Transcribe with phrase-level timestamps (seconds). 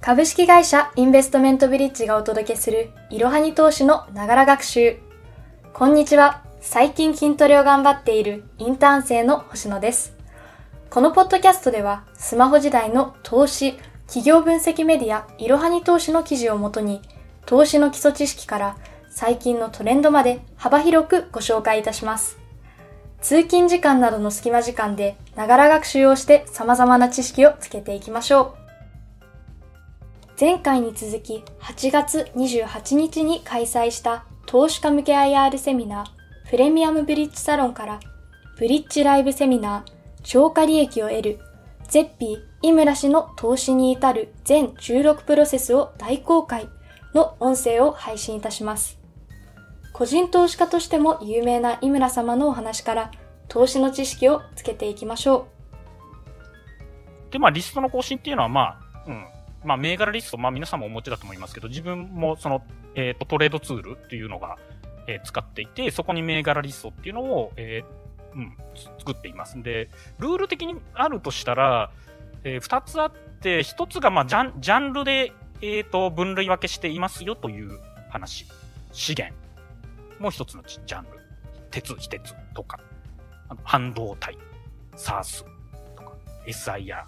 [0.00, 4.96] 株式会社インベストメントブリッジがお届けするいろはに投資のながら学習。
[5.74, 6.42] こんにちは。
[6.62, 10.16] 最近筋トレを頑張っているインターン生の星野です。
[10.88, 13.74] このポッドキャストではスマホ時代の投資、
[14.06, 17.02] 企業分析メディアいろはに投資の記事をもとに
[17.44, 18.76] 投資の基礎知識から
[19.10, 22.38] 最近のトレンドまで幅広くご紹介いたします。
[23.20, 28.59] 通勤時間などの隙間時間でながら学習をして様々な知識をつけていきましょう。
[30.40, 38.00] 前回に続き8月28日に開催した投資家向け IR セミナープレミアムブリッジサロンから
[38.58, 41.40] ブリッジライブセミナー超過利益を得る
[41.90, 46.70] ゼッピー井村氏の投資に至る全16プロセスを大公開
[47.14, 48.98] の音声を配信いたします。
[49.92, 53.10] 個人投資家としても有名な井村様のお話から
[53.48, 55.48] 投資の知識をつけていきましょ
[57.28, 57.32] う。
[57.32, 59.26] で、まあ、リストの更新っていうのは、まあ、うん、
[59.64, 62.62] まあ、銘柄リスト、まあ、皆さんもお持ちだと思いますけど、自分もその、
[62.94, 64.56] えっ、ー、と、トレードツールっていうのが、
[65.06, 68.56] えー、使っていて、そこに銘柄リストっていうのを、えー、うん、
[68.98, 69.62] 作っています。
[69.62, 71.90] で、ルール的にあるとしたら、
[72.44, 78.46] えー、二つあって、一つが、まあ、ジャン、ジャンルで、えっ、と、分類分けしていますよという話。
[78.92, 79.36] 資源。
[80.18, 81.20] もう一つのジャンル。
[81.70, 82.80] 鉄、非鉄とか、
[83.62, 84.36] 半導体、
[84.96, 85.44] サース
[85.96, 86.12] とか、
[86.46, 87.04] SIR、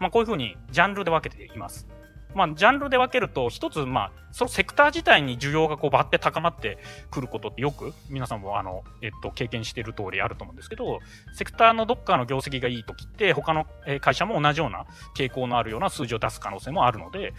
[0.00, 1.86] まあこういうふうにジャンルで分けています。
[2.34, 6.78] まあ、ジャンルで分けると、一つ、まあ、そのセクター自体に需要がこう、バって高まって
[7.10, 11.00] くることってよく、皆さんも、あの、えっと、経験している通りあると思うんですけど、
[11.32, 13.66] セクターのどっかの業績がいい時って、他の
[14.00, 17.32] 会社も同じような傾向のあるような数字を出す可能性もあるので、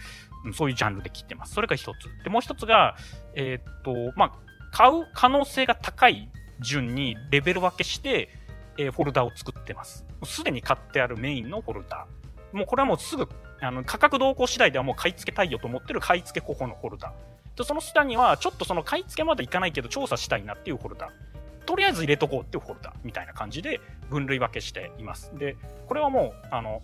[0.52, 1.54] そういうジャンルで切ってます。
[1.54, 2.24] それが一つ。
[2.24, 2.96] で、もう一つが、
[3.34, 4.32] えー、っと、まあ、
[4.72, 6.28] 買う可能性が高い
[6.60, 8.28] 順にレベル分けして、
[8.76, 10.04] えー、フォルダを作ってます。
[10.24, 12.06] すでに買ってあるメインのフォルダ。
[12.52, 13.28] もうこれはもうすぐ、
[13.60, 17.12] あの、価格動向次第ではもう買い付けたいよと思ってる買い付け候補のフォルダ。
[17.56, 21.10] で、その下には、ちょっとその買い付けまでいかないけど調査したいなっていうフォルダー。
[21.66, 25.30] とりあえず入れとこうっていうフォルダーみたいな感じで分類分けしています。
[25.38, 26.82] で、これはもう、あの、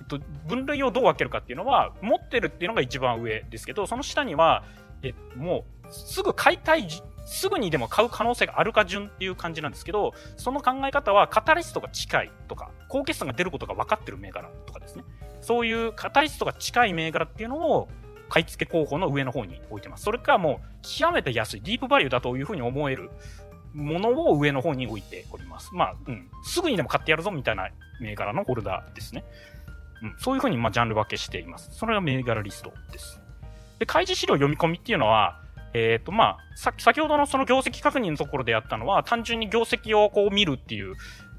[0.00, 4.64] えっと、分類をどう分けるかっていうのは、持ってるっていうのが一番上ですけど、その下には、
[5.02, 6.86] え、もう、すぐ買いたい
[7.24, 15.04] すぐにでも買う可能性があるか順っていう感じなんですけど、その考え方はカタリストが近いとか、高決算が出ることが分かってる銘柄とかですね。
[15.40, 17.88] そういうカタリストが近い銘柄っていうのを
[18.28, 20.04] 買い付け候補の上の方に置いてます。
[20.04, 23.10] それかもう極めて安い、ディープバリューだというふうに思える
[23.74, 25.74] ものを上の方に置いております。
[25.74, 26.30] まあ、うん。
[26.44, 27.68] すぐにでも買ってやるぞみたいな
[28.00, 29.24] 銘柄のホルダーですね。
[30.02, 30.14] うん。
[30.18, 31.70] そういうふうにまあジャンル分けしています。
[31.72, 33.20] それが銘柄リストです。
[33.78, 35.43] で、開示資料読み込みっていうのは、
[35.74, 40.94] えっ、ー、と、まあ、さ、先ほどのその業績確認のところでやったのは、単純に業績をこう見るっていう、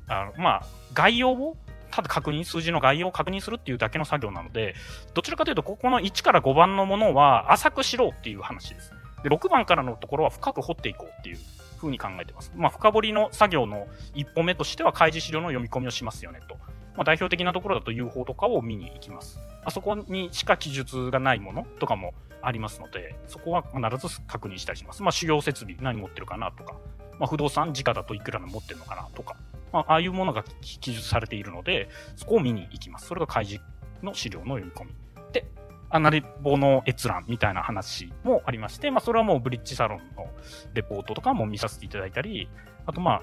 [0.08, 0.64] あの、まあ、
[0.94, 1.58] 概要を、
[1.90, 4.76] ただ確認、数字の概要を確認するっていうだけの作業なので、
[5.14, 8.92] どちらかというと、ここの1から5番のものは浅くしろっていう話です。
[9.24, 11.38] で、6番からのところは深く掘っていこうっていう
[11.78, 12.52] 風に考えてます。
[12.56, 16.56] まあ、深掘りの作業の一歩目としては、開示資料の読み込みをしますよねと。
[16.96, 19.40] まあ、代表的なところだと UFO とかを見に行きます。
[19.64, 22.14] あそこにしか記述がないものとかも
[22.48, 25.04] ありますので、そこは必ず確認したりします。
[25.04, 26.76] まあ、主要設備何持ってるかなとか、
[27.20, 29.36] まあ、不動産時価だといくらの持ってるのかなとか、
[29.72, 33.08] まあ、ああいうものが記述されているので、そこを見に行きます。
[33.08, 33.64] それが開示
[34.04, 34.96] の資料の読み込み。
[35.32, 35.46] で、
[35.90, 40.28] アナリボの閲覧みたいな話もありまして、まあ、それはもうブリッジサロンの
[40.74, 42.50] レポートとかも見させていただいたり、
[42.86, 43.22] あとまあ、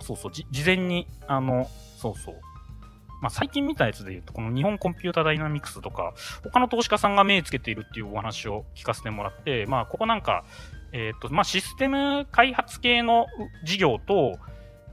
[0.00, 2.40] そうそう、事前に、あの、そうそう、
[3.20, 10.44] まあ、最近見たやつで言うと、この日本コンピュータダイナミクスとか、他の投資家さんが目つけているっていうお話を聞かせてもらって、まあ、ここなんか、
[10.92, 13.26] えっ、ー、と、まあ、システム開発系の
[13.64, 14.38] 事業と、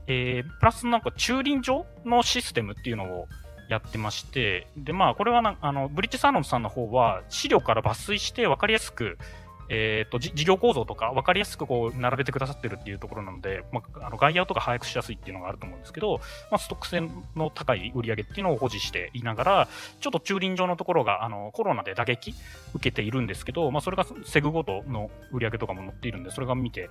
[0.06, 3.28] えー、プラスなんか駐輪場のシステムっていうのを
[3.68, 9.18] やってまして、で、まあ、これはな、あの、ブリッジサロンさんの方は、資料から抜粋して分かりやすく、
[9.68, 16.20] え、ー、と、事業構造とか分かりやすくこう、並べてくださってるっていうところなので、まあ、あの、外野とか把握しやすいっていうのがあると思うんですけど、
[16.50, 17.02] まあ、ストック性
[17.34, 19.68] の高い売り上げっていうのを保持していながら、
[20.00, 22.34] ちょっと駐輪場のところが、あの、コロナで打撃
[22.74, 26.90] 受けているんですけど、まあ、それがセグごとの売り上げとかも載っているんで、それが見て、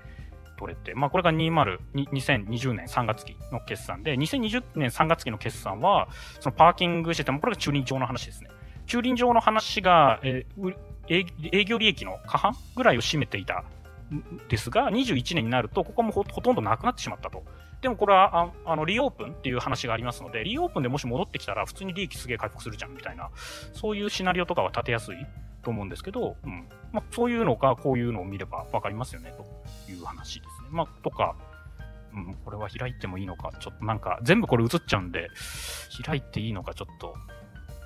[0.55, 6.07] 取れて、まあ、これが20、2020年3月期の決算で、2020年3月期の決算は、
[6.55, 8.49] パーキングしてても、これが駐輪場の話ですね。
[8.85, 10.75] 駐輪場の話が、えー、
[11.09, 13.63] 営業利益の過半ぐらいを占めていた
[14.13, 17.43] んですが、21年になると、ここもほとんどなくなってしまったと。
[17.81, 23.29] でもこれは、ああの、リオープンっていう話がありますので、リオープンでもし戻ってきたら、普通に利益すげえ回復するじゃん、みたいな、
[23.73, 25.17] そういうシナリオとかは立てやすい
[25.63, 26.69] と思うんですけど、うん。
[26.93, 30.69] まあ、そういうのが、こういうのを見ればわかりますよね、という話ですね。
[30.71, 31.35] まあ、とか、
[32.13, 35.27] うん、これは開いてもいいのか、ちょっとなんか、全部これ映っちゃうんで、
[36.05, 37.15] 開いていいのか、ちょっと、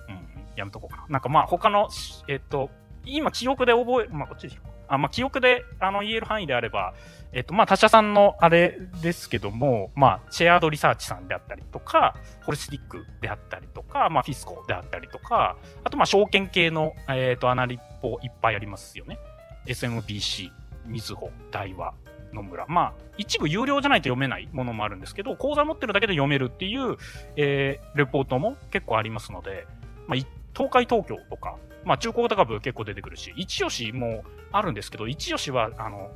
[0.10, 1.06] うん、やめとこうかな。
[1.10, 1.88] なんかまあ他の、
[2.28, 2.70] えっと、
[3.08, 4.62] 今記憶で覚え、まあこっちでしょ。
[4.88, 6.94] あ、まあ記憶で、あの言える範囲であれば、
[7.34, 19.20] えっと、まあ他社さんのあれですけども、まあシェアードリサーチさんであったりとか、ホルスティックであったりとか、まあフィスコであったりとか、あとまあ証券系の、えっと、アナリポいっぱいありますよね。
[19.66, 20.50] SMBC、
[20.86, 21.94] みずほ、大和、
[22.34, 22.66] 野村。
[22.68, 26.98] まあ、一部有料じゃないと読めないものもあるんですけど、口座持ってるだけで読めるっていう、
[27.36, 29.68] えー、レポートも結構ありますので、
[30.08, 30.20] まあ、
[30.54, 31.58] 東海東京とか、
[31.88, 36.12] まあ、中古型株結構出てくるし、一押しもあるんですけど、一押しは、あの、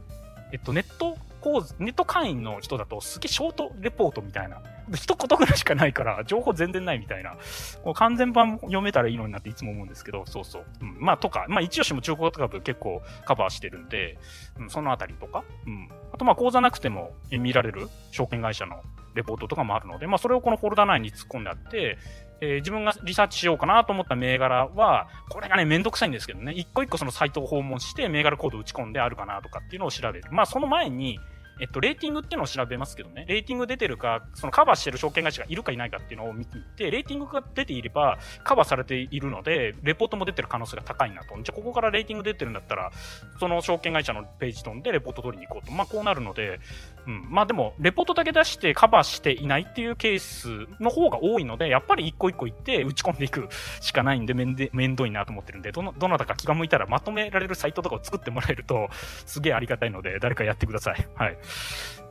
[0.51, 4.61] えっと、ネット構図、ネット会員の人だとすげえショートレポートみたいな、
[4.93, 7.37] 一言ぐらいしかないから、情報全然ないみたいな、
[7.83, 10.65] こう完全版読めたらいいのになっていつも思うんですけど、そうそう。
[10.81, 14.17] うん、まあ、とか、まあ、一押しも中古型株結構カバーしてるんで、
[14.59, 15.89] うん、そのあたりとか、うん。
[16.13, 18.81] あと、まあ、口座なくても見られる証券会社の
[19.15, 21.97] レポートとかもあるので、まあ、それをこのフォルダ内に突っ込んであって、
[22.41, 30.25] えー、自分がリサーチしようかなと思った銘柄は、これがね、めんどくさいんですけどね、一個一個そのサイトを訪問して、銘柄コード打ち込んであるかなとかっていうのを調べる。
[30.31, 31.19] まあ、その前に、
[31.61, 41.35] えっと、レーティングっていうのを調べますけどね、レーティング出てるか、そのカバーしてる証券会社がいるかいないかっていうのを見ていって、レーティングが出ていれば、カバーされているので、レポートも出てる可能性が高いなと。
[41.35, 42.91] じゃあ、ここからレーティング出てるんだったら、
[43.39, 45.71] その証券会社のページ飛んで、レポート取りに行こうと。
[45.71, 46.59] まあ、こうなるので、
[47.07, 47.25] うん。
[47.29, 53.47] まあ、でも、レポートだけ出してカバーしていないっていうケースの方が多いので、やっぱり一個一個行って打ち込んでいく
[53.79, 58.89] しかないんで、めんで、めんどいなと思ってるんで、どの、どなたか気が向いたらまとめられるサイトとかを作ってもらえると、
[59.25, 61.07] すげえありがたいので、誰かやってください。
[61.15, 61.37] はい。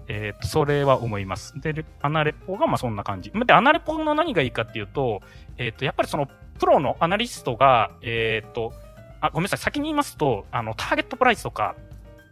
[0.08, 1.60] えっ、ー、と、それは思います。
[1.60, 3.30] で、アナレポがまあそんな感じ。
[3.30, 5.22] で、アナレポの何がいいかっていうと、
[5.56, 6.28] えっ、ー、と、やっぱりその、
[6.58, 8.72] プロのアナリストが、えっ、ー、と、
[9.20, 11.76] あ、ごめんなさい、先に言いますと、あの、ターゲットプライスとか、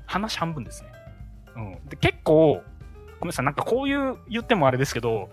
[0.06, 0.90] 話半分ですね。
[1.58, 1.88] うん。
[1.88, 2.62] で、結構、
[3.20, 5.28] ごめんなさい、なんかこういう言ってもあれですけど、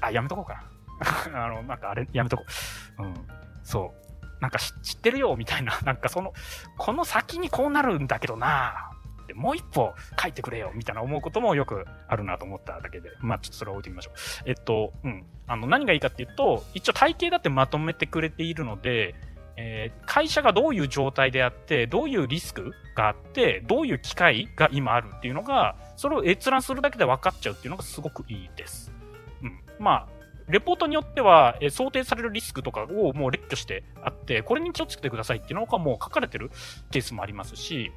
[0.00, 0.64] あ、やめとこうか
[1.32, 1.44] な。
[1.44, 2.44] あの、なんかあれ、やめとこ
[2.98, 3.02] う。
[3.02, 3.14] うん。
[3.62, 4.40] そう。
[4.40, 5.78] なんか知ってるよ、みたいな。
[5.84, 6.32] なんかその、
[6.78, 8.90] この先にこうなるんだけどな
[9.24, 14.14] ってもう一歩書いてくれよみたいな思うこともよくあるなと思っただけで、まあちょっとそれを置いてみましょう。
[14.46, 15.26] えっと、うん。
[15.46, 19.14] あの、何がいいかっていうと、一応体系だってまとめてくれているので、
[19.62, 28.90] えー、会社がどういう状態であって、どういうリスクがあって、どういう機会が今あるっていうのが、それを閲覧するだけで分かっちゃうっていうのがすごくいいです。
[29.42, 29.60] うん。
[29.78, 30.08] まあ、
[30.48, 36.50] レポートによっては、え想定されるリスクとかをもう列挙してあって、これに気をつけてくださいっていうのがもう書かれてる
[36.90, 37.92] ケースもありますし、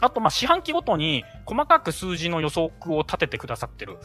[0.00, 3.98] あと、ま、四半期ごとに細かく数字の予測を立ててくださってる、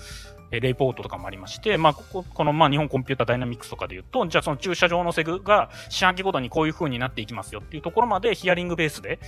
[0.51, 9.19] えレポートとかもありまして、まあ、ここ、この、ま、日本コンピュータダイナミクスとかで言うと、じゃあその駐車場のセグが四半期ごとにこういう風になっていきますよっていうところまでヒアリングベースで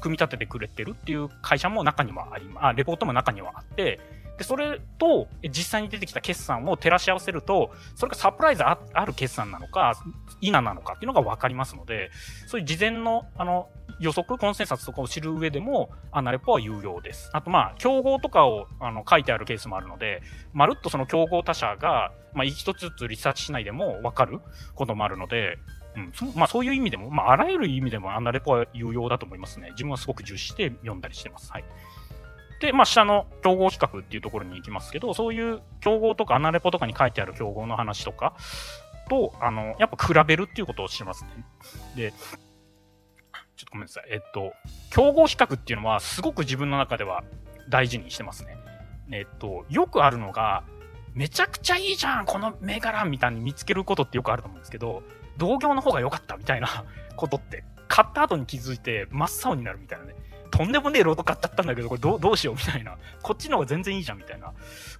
[0.00, 4.00] 組み立ててくれてるっていう会社も中にはあり、あ、レポートも中にはあって、
[4.38, 9.94] で、それと実際に出てきた決算を照らし合わせると、それがサプライズある決算なのか、
[10.40, 12.10] 否なのかっていうのがわかりますので、
[12.46, 13.68] そういう事前の、あの、
[14.02, 17.30] 予測、コンセンサスとかを知る上でも、アナレポは有用です。
[17.32, 20.22] あと、まあ、競合とかを、あの、書いてあるケースもあるので、
[20.52, 24.40] まるっとその競合他社が、まあ、一つずつリサーチしないでもわかる
[24.74, 25.58] こともあるので、
[25.94, 29.68] うん、そまあそういう意味でも、まああらゆる意味でもアナレポは有用だと思いますね。
[29.72, 31.52] 自分はすごく重視して読んだりしてます。
[31.52, 31.64] はい。
[32.60, 38.34] で、まあ下の競合比較っていうところに行きますけど、そういう競合とかアナレポとかに書いてある競合の話とか
[39.10, 41.30] と、あの、やっぱ比べるっていうことをしますね。
[41.94, 42.14] で、
[43.72, 44.04] ごめんなさい。
[44.10, 44.52] えっと、
[44.90, 47.24] 競合比較っていうのはすごく自分の中では
[47.68, 48.56] 大事にしてますね。
[49.10, 50.62] えっと、よくあるのが、
[51.14, 55.02] めちゃくちゃいいじゃんこの銘柄みたいに見つけることってよくあると思うんですけど、
[55.38, 56.84] 同業の方が良かったみたいな
[57.16, 60.14] ことって、買った後に気づいて真っ青になるみたいなね。
[60.50, 62.98] とんでもねえロード買っちゃったんだけど、これどうどうしようみたいな。
[63.22, 64.48] こっちの方が全然いいじゃんみたいな。
[64.48, 64.54] こ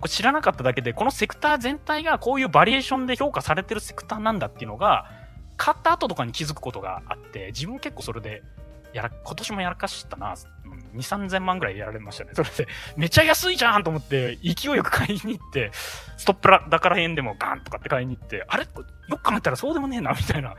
[0.04, 5.10] れ知らなかっただけで、このセクター全体がこういうバリエーションで評価されてるセクターなんだっていうのが、
[5.58, 8.42] 買った後とかに気づくことがあって、自分結構それで、
[8.92, 10.34] やら、今年もやらかしたな。
[10.64, 12.30] うん、2、3000万ぐらいやられましたね。
[12.34, 15.70] それで、めちゃ安いじゃんと思って、勢いよく買いに行って、
[16.16, 18.64] ストップラ、だから辺でもガンとかって買いに行って、あれ？
[18.64, 18.68] よ
[19.16, 20.54] く考えたらそうでもねえな、みたいな。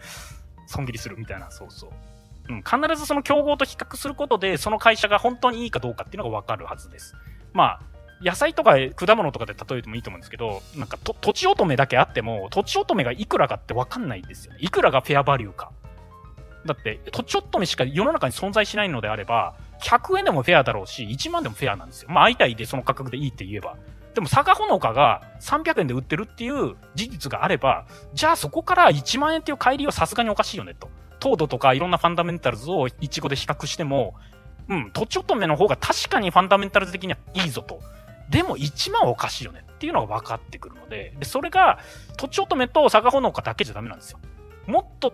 [0.68, 1.92] 損切りするみたいな、そうそう。
[2.50, 7.16] うん、必ずその競合と比較することで、その会社が本当にいいかどうかっていうのがわかるはずです。
[7.54, 7.82] まあ、
[8.22, 14.60] 野菜とか果物とかで例えてもいいと思うんですけど、なんかと、土地乙女だけあっても、土地乙女がいくらかってわかんないですよね。
[14.62, 15.72] いくらがフェアバリューか。
[16.66, 22.10] だって、土地乙女しか世の中に存在しないのであれば、100円でもフェアだろうし、1万でもフェアなんですよ。
[22.10, 23.76] まあ、相対でその価格でいいって言えば。
[24.14, 30.90] でも、佐賀ほのかが300円で売ってるっていう事実があれば、じゃあそこから1万円っていう帰りはさすがにおかしいよね、と。
[31.20, 34.16] 糖度とかいろんなファンダメンタルズをイチゴで比較しても、
[34.70, 37.80] うん、土地乙女の方が確かにファンダメンタルズ的にはいいぞと。
[38.30, 41.80] でも1万おかしいよねっていうのが分かってくるので、で、それが、
[42.18, 44.20] 土地乙女と佐賀ほのかだけじゃダメなんですよ。
[44.68, 45.14] もっと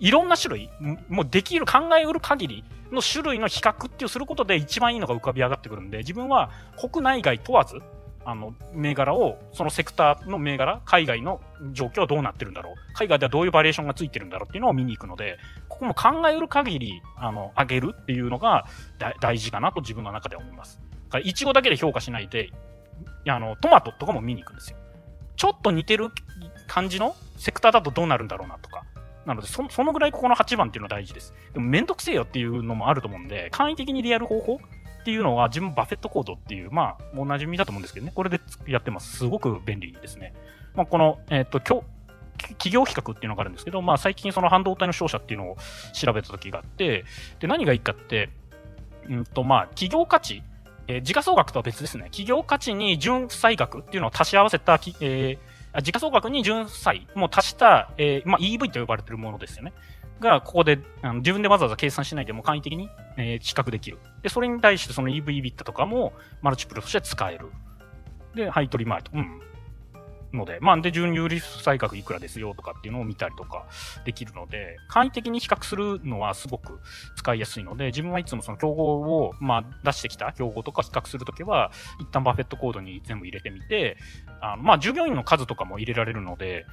[0.00, 0.70] いろんな種類、
[1.08, 7.78] もうできる、考えうる限りの種類の比較っていうすることで一番いいのが浮かび上がってくるんで、自分は国内外問わず、
[8.24, 11.40] あの、銘柄を、そのセクターの銘柄、海外の
[11.72, 12.74] 状況はどうなってるんだろう。
[12.94, 18.66] 海外ではどういうバリエーションがついてるんだろうっていうのを見に行くので、ここも考えうる限り、あの、上げるっていうのが
[19.20, 20.80] 大事かなと自分の中では思います。
[21.24, 22.50] いちごだけで評価しないで、
[23.28, 24.78] あの、トマトとかも見に行くんですよ。
[25.36, 26.10] ちょっと似てる
[26.68, 28.84] 感じのセクターだとどうなるんだろうなとか。
[29.26, 31.34] なので、そそのぐらいここの8番っていうのは大事です。
[31.52, 34.60] でもめんどくせえよっていうのもあると思うんで、簡易的にやる方法
[35.02, 38.12] っていうのは自分バフェットコードっていう、まあ、おなじみだと思うんですけどね。
[38.14, 39.18] これでやってます。
[39.18, 40.34] すごく便利ですね。
[40.74, 41.86] まあ、この、えっ、ー、と、今日、
[42.54, 45.56] 企業比較っていうのがあるんですけど、まあ最近その半導体の商社っていうのを
[45.92, 47.04] 調べた時があって、
[47.38, 48.30] で、何がいいかって、
[49.08, 50.42] うんと、まあ、企業価値、
[50.88, 52.04] えー、時価総額とは別ですね。
[52.04, 55.38] 企業価値に純負債額っていうのを足し合わせた、えー、
[55.80, 59.72] 時価総額に純債も足した、えー、まあ EV と呼ばれてるものですよね。
[60.20, 63.98] が、ここで、あの自分でわざわざ計算しないでも簡易的に、えー、比較できる。
[64.22, 67.50] で、それに対してその EV ビットとかもマルチプルとして使える。
[68.34, 69.10] で、配取り前と。
[69.14, 69.40] うん。
[70.32, 73.66] ので、まあ、で、純有利負債額いくらですよとかっていうのを見たりとか
[74.04, 76.80] できるので、簡易的に比較するのはすごく
[77.16, 81.70] 使いやすいので、自分はいつもその競合を、まあ、出してきた競合とか比較するときは、
[82.00, 83.96] 一旦バフェットコードに全部入れてみて、
[84.40, 86.66] あのまあ、従業員の数とかも入れられるので、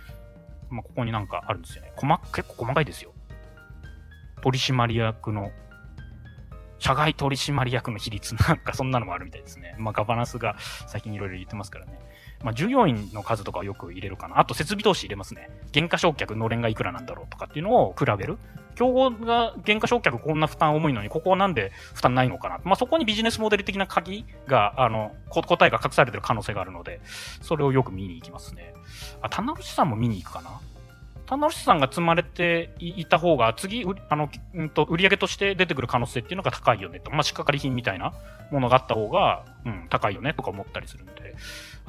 [0.70, 1.92] まあ、ここになんかあるんですよね。
[1.96, 3.14] 細結構細かいですよ。
[4.42, 5.52] 取締役の
[6.80, 9.76] 社外取締役の比率なんかそんなのもあるみたいですね。
[9.78, 10.56] まあガバナンスが
[10.88, 12.00] 最近いろいろ言ってますからね。
[12.44, 14.40] まあ、従業員の数とかをよく入れるかな。
[14.40, 15.50] あと、設備投資入れますね。
[15.72, 18.38] 減価償却のれんがいくらなんだろうとかっていうのを比べる。
[18.76, 22.60] 競合が減価償却こんな負担重いのに、ここはなんで負担ないのかな。
[22.64, 27.02] まあ、そこにビジネスモデル的な鍵が、あの、答えが隠されてる可能性があるので、
[27.42, 28.74] それをよく見に行きますね。
[29.22, 30.62] あ、棚卸さんも見に行くかな。
[31.26, 37.12] 棚卸さんが積まれていた方が、次、あの、うんと、売上として出てくる可能性っていうのが高いよねと。
[37.12, 38.14] まあ、仕掛かり品みたいな
[38.50, 41.36] ものがあった方が、うん、高いよねとか思ったりするんで。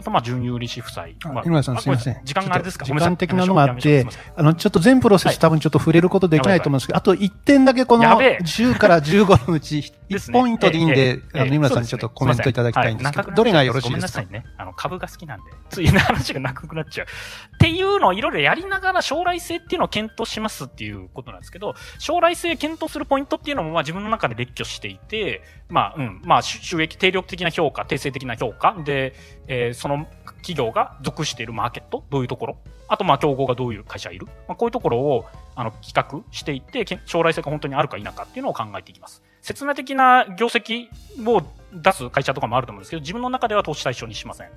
[0.00, 1.16] あと、まあ、準有利子負債。
[1.24, 2.20] まあ、村さんすみません。
[2.24, 2.86] 時間があれですか？
[2.86, 14.22] 時間的なのがあって、あの、ちょっと全プロセス多分ちょっと触れることできないと思うんですけど、あと1点だけこの10から15のうち1ポイントでいいんで、あの、井村さんにちょっとコメントいただきたいんですけど、どれがよろしいですか？
[14.22, 14.54] ごめんなさいね。
[14.56, 17.06] あの、株が好きなんで、つい話が長くなっちゃう。
[17.06, 29.14] っていうのをいろいろやりながら将来性っていうのを検討しますっていうことなんですけど、将来性検討するポイントっていうのも、まあ自分の中で列挙していて、まあ、うん、まあ、収益、定力的な評価、定性的な評価、で、
[29.52, 30.06] えー、その
[30.42, 35.26] 企業が属しているマーケット、どういうところ、あと、まあ、競合がどういう会社いる、まあ、こういうところを、
[35.56, 39.22] あの、企画していって、将来性が本当にあるか否かっていうのを考えていきます。
[39.42, 40.86] 説明的な業績
[41.26, 41.42] を
[41.72, 44.50] 出す会社とかもあると思うんですけど、自分の中では投資対象にしません。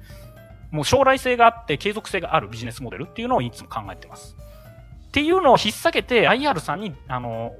[0.70, 4.36] もう将来性があって継続性があるビジネスモデルっていうのをいつも考えてます。
[5.08, 7.56] っていうのを引っ提げて IR さんに、あの、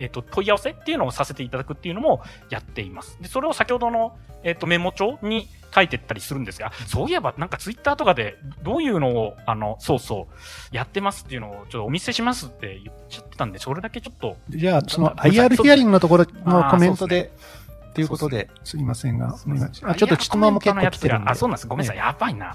[0.00, 3.18] えっ、と、問い合わせっていうのをさせていただくっていうのもやっています。
[3.20, 10.28] で、それを先ほどの、えっ、と、メモ帳に書いてったりするんですが、そういえばなんかツイッターとかでどういうのを、あの、そうそ
[10.72, 14.36] う、やってますっていうのをちょっとお見せしますって言っちゃってたんで、それだけちょっと。
[14.48, 17.32] じゃあ、その IR ヒアリングのところのコメントで、
[17.94, 19.34] ということで、すいませんが、
[19.82, 21.30] あちょっと質問も結構来てるんで。
[21.30, 21.66] あ、そうなんです。
[21.66, 21.96] ごめんなさい。
[21.96, 22.54] やばいな。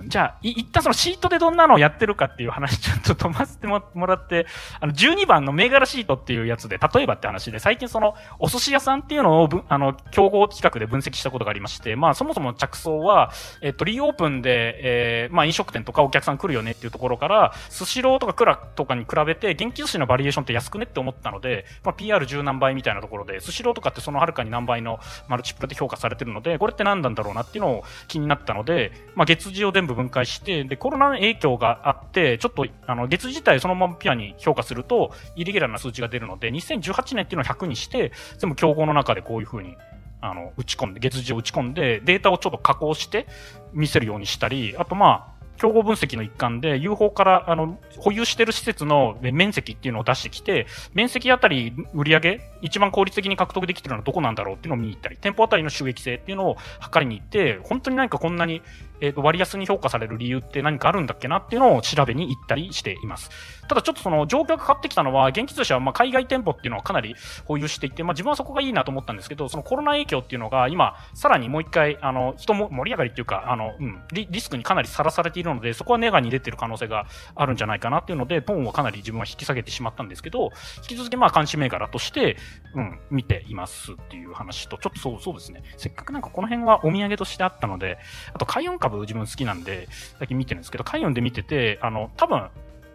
[0.00, 4.46] うん、じゃあ、い、一旦そのシートでどんなのをやってるかっていう話ちょっと飛ばせてもらって、
[4.80, 39.76] あの、12番の銘柄シートっていうやつで、例えばって話で、最近その、お寿司屋さんっていうのをあの、競合企画で分析したことがありまして、まあ、そもそも着想は、えっと、リオープンで、えー、まあ、飲食店とかお客さん来るよねっていうところから、スシローとかクラとかに比べて、元気寿司のバリエーションって安くねって思ったので、まあ、PR10 何倍みたいなところで、スシローとかってそのはるかに何倍のマルチプロで評価されてるので、これって何なんだろうなっていうのを気になったので、まあ、月次を全部分解して、で、コロナの影響があって、ちょっと、あの、月自体そのままピュアに評価すると、イレギュラーな数値が出るので、2018年っていうのを100にして、全部競合の中でこういう風に、
[40.20, 43.26] あの、打ち込んで、月次を打ち込んで、データをちょっと加工して
[43.72, 58.62] 見せるようにしたり、あとまあ、競合分析の一環で UFO からあの保有している施設の面積っていうのを出してきて、面積あたり売上一番効率的に獲得できてるのはどこなんだろうっていうのを見に行ったり、店舗あたりの収益性っていうのを測りに行って、本当に何かこんなに
[59.00, 63.30] えっ、ー、と、割安に評価される理由って何かあるんだっけなっていうのを調べに行ったりしています。
[63.68, 67.14] ただちょっとその状況が変わってきたのは、現金寿司はまあ海外店舗っていうのはかなり
[67.46, 82.36] 保有していて、まあ自分はそこがいいなと思ったんですけど、そのコロナ影響っていうのが今、さらにもう一回、あの、人も盛り上がりっていうか、あの、うんリ、リスクにかなりさらされているので、そこはネガに出てる可能性があるんじゃないかなっていうので、トーンをかなり自分は引き下げてしまったんですけど、引き続きまあ監視銘柄として、
[82.74, 85.62] うん、見ていますっていう話と、ちょっとそう、そうですね。
[85.76, 87.98] せっかくなんかこの辺はお土産としてあったので、
[88.32, 89.88] あと海運株自分好きなんで、
[90.18, 92.48] 最近見てるんですけど、海運で見てて、あの、多分、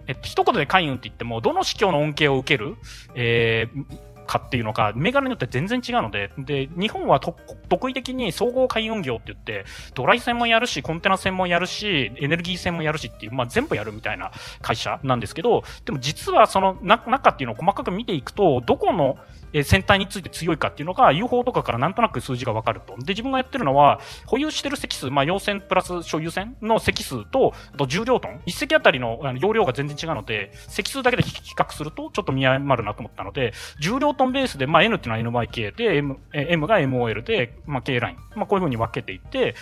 [0.07, 2.75] えっと、一言で海運って言っても、どの市況の恩恵を受ける、
[3.15, 9.65] えー、かっていうのが、銘柄によって全然違うので、で、日本は得意的に総合海運業って言って、
[9.95, 14.31] ドライ船もやるし、コンテナ船もやるし、エネルギー船もやるしっていう、まあ全部やるみたいな
[14.61, 19.17] 会社なんですけど、でも実はその中っていうのを細かく見ていくと、どこの
[19.53, 22.95] え船体について強いかっていうのが UFO とかからなんとなく数字がわかると。
[22.97, 28.41] で、自分がやってるのは、保有してる積数、まあ、要船プラス所有船の積数と、あと重量トン。
[28.45, 38.17] 一隻あたりの容量が全然違うので、積数だけで比較するとちょっと見誤るなと思ったので、重量トンベースで、まあ、N っていうのは NYK で、M, M が MOL で、まあ、K ライン。
[38.35, 39.55] まあ、こういう風に分けていって、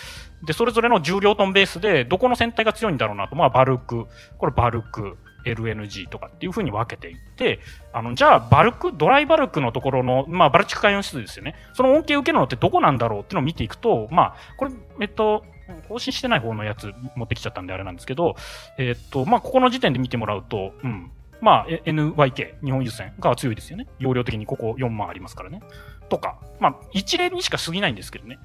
[0.46, 4.06] で、それぞれの重量トンベースで、どこの船体が強いんだろうなと、まあ、バルク、
[4.38, 5.18] これバルク、
[5.54, 7.60] LNG とかっていうふうに分けていって、
[7.94, 11.56] あの、じゃあ、バルク、ドライバルクのところの、まあ、バルチック海洋指数ですよね。
[11.74, 15.44] その恩恵を受けるのってどこなんだろうっていうのを見ていくと、まあ、これ、えっと、
[15.90, 18.36] 更新してない方のやつ持ってきちゃったんであれなんですけど、
[18.78, 21.12] えっと、まあ、ここの時点で見てもらうと、うん。
[21.40, 23.88] まあ、NYK、日本郵船が強いですよね。
[24.00, 25.62] 容量的にここ4万ありますからね。
[26.10, 28.40] とか、まあ、一例にしか過ぎないんですけどね。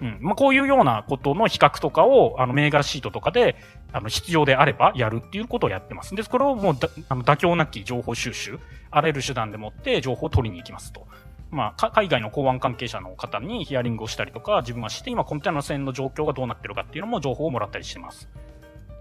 [0.00, 0.18] うん。
[0.20, 3.56] まあ、こういうようなことの比較とかを、あの、銘柄シートとかで、
[3.92, 6.14] あの、必要であればやるっていうことをやってます。
[6.14, 8.58] で、これをもうだ、あの、妥協なき情報収集、
[8.90, 11.06] あらゆる手段でもって情報を取りに行きますと。
[11.50, 18.28] まあ、海外の公安関係者の方にヒアリングをしたりとか、自分はして、今コンテナ船の状況がどうなってるかっていうのも情報をもらったりしてます。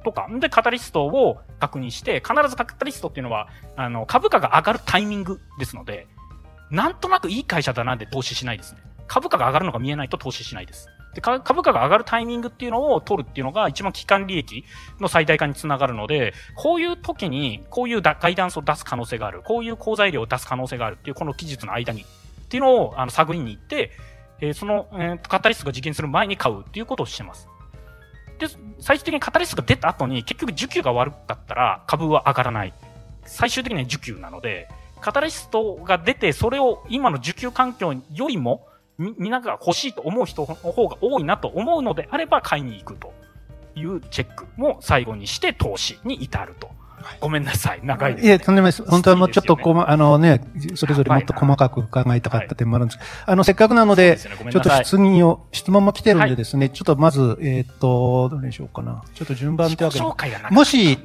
[0.04, 0.27] とか。
[0.39, 6.08] で、カタリストを確認して、必ずカタリストっていうのは、あの、株価が上がるタイミングですので、
[6.72, 8.82] なんとなくいい会社だなんで投資しないですね。
[9.08, 10.90] 株価が上がるのが見えないと投資しないです。
[11.16, 14.66] で、株価が上がるタイミングっていうのを取るっていうのが一番期間利益
[15.00, 23.92] の最大化につながるので、こういう時にこういうガイダンスを出す可能性がある、こういう好材料を出す可能性があるっていうこの期日の間にっていうのをあの探りに行って、
[24.40, 27.50] えー、その、えー、カタリストが実現する前に買うっていうことをしてます。
[28.38, 28.48] で、
[28.80, 32.74] 最終的にカタリストが出た後に結局需給が悪かったら株は上がらない。
[33.26, 34.70] 最終的には需給なので、
[35.02, 38.67] カタリストが出てそれを今の需給環境よりも
[38.98, 43.14] み、みんなが欲しいと思う人の方が多いなと思うのであれば買いに行くと
[43.76, 46.70] いうチェックも最後にして投資に至ると。
[47.22, 47.80] ごめんなさい。
[47.84, 48.32] 長いです、ね。
[48.32, 48.84] いえ、とんでもないです。
[48.84, 50.42] 本当はもうちょっとこま、あのね、
[50.76, 59.04] それぞれもっと細かく伺いたかった点もあるんですけど、はい、あの、せっかくなので、ちょっと質問を、質問も来てるんでですね、はい、ちょっとまず、えっ、と、どれにしようかな。
[59.14, 60.06] ちょっと順番ってわけで。
[60.52, 60.98] もし、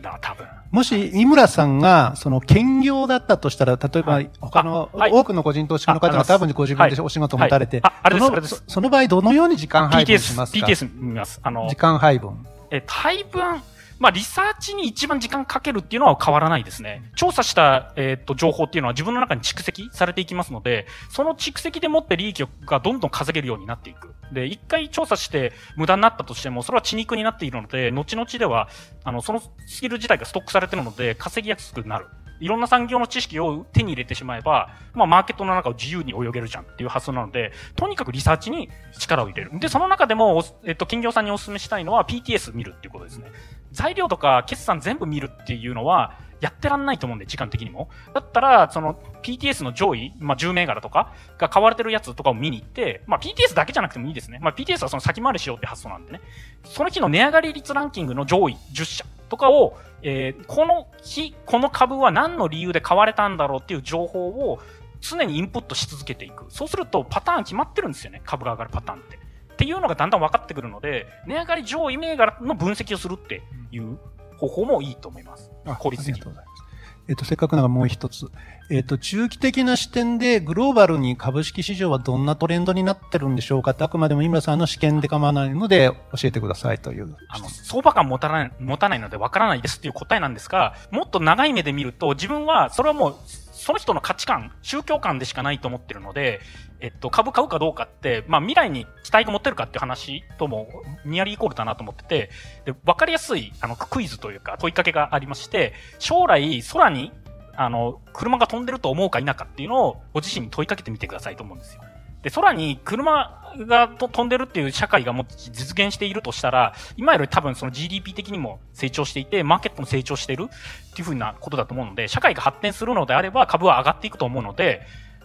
[0.72, 11.40] もし、井村さんが、その、兼業だったとしたら、例えば、他の、多くの個人投資家の方が多分ご自分でお仕事を持たれて、あれです、その場合、どのように時間配分しますか ?PTS、見ます。
[11.42, 12.46] あの、時間配分。
[12.70, 13.62] え、配分、
[14.02, 17.08] まあ、リサーチに一番時間かけるっていうのは変わらないですね。
[17.14, 24.12] 調査した、えっ、と、情報っていうのは自分の中に蓄積されていきますので、その蓄積でもって利益がどんどん稼げるようになっていく。
[24.32, 28.68] で、一回調査して無駄になったとしても、それは血肉になっているので、後々では、
[29.04, 32.08] あの、そのスキル自体がストックされてるので、稼ぎやすくなる。
[32.40, 39.56] いろんな産業の知識を手に入れてしまえば、まあ、マーケットの中を自由に泳げるじゃんっていう発想なので、とにかくリサーチに力を入れる。
[39.60, 43.30] で、その中でも、えっと、企業さんにお勧めしたいのは PTS 見るっていうことですね。
[43.72, 47.88] 材料とか決算全部見るっていうのは、やってらんないと思うんで、時間的にも。
[48.12, 54.40] だったら、その PTS の上位、まあ、10銘柄とかが買われてるやつとかを見に行って、まあ、PTS だけじゃなくてもいいですね。
[54.42, 56.20] まあ、PTS はその先回りしようって発想なんでね。
[56.64, 64.58] その日の値上がり率ランキングの上位10社とかを、えー、この日、この株は何の理由で買われたんだろうっていう情報を
[65.00, 66.46] 常にインプットし続けていく。
[66.48, 68.20] そうするとパターン決まってるんですよね。
[68.24, 69.21] 株が上がるパターンって。
[69.52, 73.98] っていうのがだんだん分かってくるので、値上がり上位銘柄の分析をするっていう
[74.38, 75.50] 方法もいいと思います。
[75.78, 76.14] 効率的。
[76.14, 76.62] ありがとうございます。
[77.08, 78.30] えっ、と、せっかくならもう一つ。
[78.70, 83.72] えっ、と、中期的な視点でグローバルに株式市場はどんなトレンドになってるんでしょうか？
[83.72, 87.16] ってあくまでも井村さんの試験で構わないので教えてくださいという。
[87.28, 93.16] あの、相場感持たない、持たないのでわからないですっていう答えなんですが、もっと長い目で見ると自分はそれはもう
[93.62, 96.40] その人の価値観、宗教観でしかないと思ってるので、
[96.80, 100.66] えっと、株買うかどうかって、まあ未来に期待が持ってるかっていう話とも
[101.04, 102.30] ニアリーイコールだなと思ってて、
[102.64, 107.12] で、わかりやすい、あの、クイズというか問いかけがありまして、将来空に、
[107.54, 111.82] あの、車が飛んでると思うか否かっていうのをご自身に問いかけてみてくださいと思うんですよ。
[112.22, 124.82] で、空に車が飛んでるっていう社会がもう実現しているとしたら、今より多分その GDP 的にも成長していて、マーケットも成長してるっていうふうなことだと思うので、社会が発展するのであれば株は上がっていくと思うので、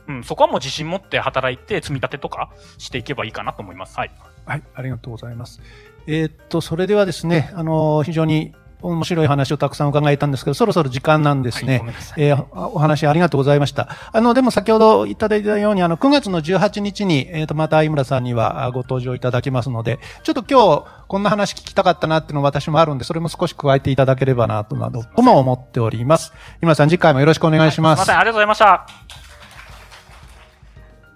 [0.08, 3.98] うん、そこはもう自信持って働いて積み立てとかしていけばいいかなと思います。
[3.98, 4.12] はい。
[4.46, 5.62] はい、ありがとうございます。
[6.08, 11.80] えー、っと、それではですね、あの、非常に面白い話をたくさん伺えたんですけど、そろそろ時間なんですね。
[11.80, 13.90] はい、えー、お話ありがとうございました。
[14.12, 26.34] あの、でも先ほどいただいたように、あの、9月の18日に、えっ、ー、と、また井村さんにはご登場いただきますので、ちょっと今日、こんな話聞きたかったなっていうのは私もあるんで、それも少し加えていただければなと、などとも思っております。
[26.62, 28.00] 井村さん、次回もよろしくお願いします。
[28.00, 28.88] はい、すみません、ありがとうございました。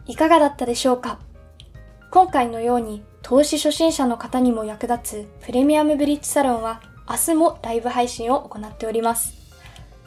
[0.07, 1.19] いかがだったでしょうか？
[2.09, 9.33] 今回のように投資初心者の方にも役立つプレミアムブリッジサロンは明日もライブ配信を行っております。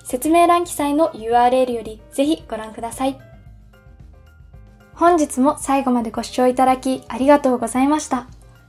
[0.05, 3.19] 説明欄記載の URL よりぜひご覧ください。
[4.95, 8.27] 本日も最後までご視聴いただきありがとうございました。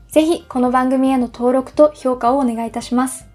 [0.10, 3.26] ぜひこの番組への登録と評価をお願いいたします。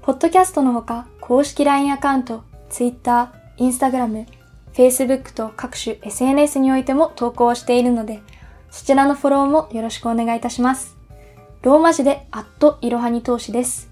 [0.00, 4.26] ポッドキャストのほか公式 LINE アカウント、Twitter、Instagram、
[4.72, 8.22] Facebook と各種 SNS においても投稿をしているので、
[8.70, 10.96] そちらのフォローもよろしくお願いいたします。
[11.60, 13.91] ローマ字でアットいろはに投資です。